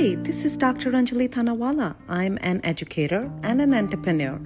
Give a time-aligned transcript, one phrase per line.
[0.00, 0.92] Hi, this is Dr.
[0.92, 1.96] Anjali Thanawala.
[2.08, 4.40] I'm an educator and an entrepreneur.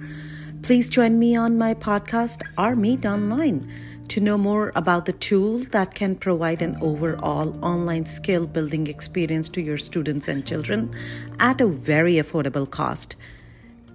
[0.61, 3.71] Please join me on my podcast, Our Meet Online,
[4.09, 9.47] to know more about the tool that can provide an overall online skill building experience
[9.49, 10.93] to your students and children
[11.39, 13.15] at a very affordable cost.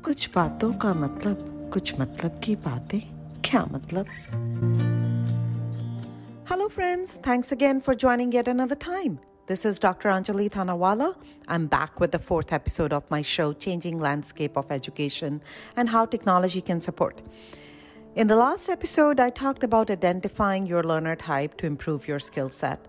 [0.03, 3.01] कुछ बातों का मतलब कुछ मतलब की बातें
[3.45, 4.07] क्या मतलब
[6.49, 9.19] Hello friends, thanks again for joining yet another time.
[9.52, 10.08] This is Dr.
[10.08, 11.14] Anjali Thanawala.
[11.50, 15.42] I'm back with the fourth episode of my show, Changing Landscape of Education
[15.76, 17.22] and How Technology Can Support.
[18.16, 22.48] In the last episode, I talked about identifying your learner type to improve your skill
[22.48, 22.88] set.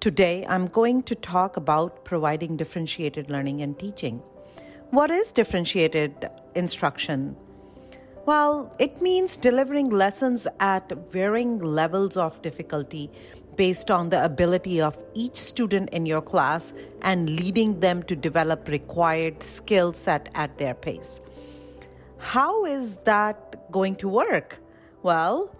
[0.00, 4.18] Today, I'm going to talk about providing differentiated learning and teaching.
[4.90, 7.36] What is differentiated instruction?
[8.26, 13.10] Well, it means delivering lessons at varying levels of difficulty
[13.56, 18.68] based on the ability of each student in your class and leading them to develop
[18.68, 21.20] required skill set at their pace.
[22.18, 24.60] How is that going to work?
[25.02, 25.54] Well,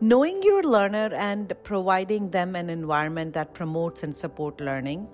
[0.00, 5.08] knowing your learner and providing them an environment that promotes and supports learning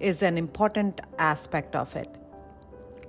[0.00, 2.08] is an important aspect of it.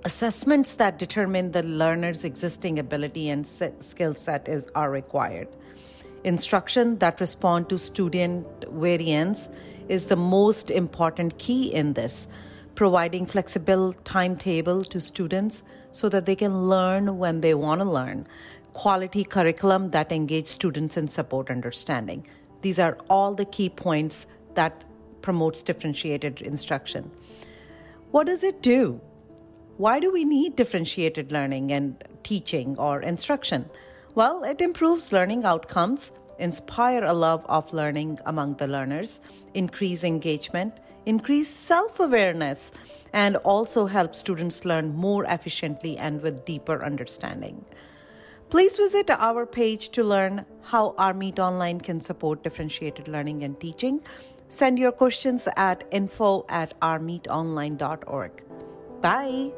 [0.04, 5.48] Assessments that determine the learner's existing ability and skill set is, are required.
[6.22, 9.48] Instruction that respond to student variance
[9.88, 12.28] is the most important key in this,
[12.74, 15.62] providing flexible timetable to students
[15.92, 18.26] so that they can learn when they want to learn,
[18.74, 22.26] quality curriculum that engage students and support understanding.
[22.60, 24.84] These are all the key points that
[25.22, 27.10] promotes differentiated instruction.
[28.10, 29.00] What does it do?
[29.78, 33.70] Why do we need differentiated learning and teaching or instruction?
[34.14, 39.20] Well, it improves learning outcomes, inspire a love of learning among the learners,
[39.54, 40.74] increase engagement,
[41.06, 42.72] increase self awareness,
[43.12, 47.64] and also help students learn more efficiently and with deeper understanding.
[48.48, 53.58] Please visit our page to learn how our Meet Online can support differentiated learning and
[53.60, 54.00] teaching.
[54.48, 58.42] Send your questions at info at ourmeetonline.org.
[59.00, 59.52] Bye.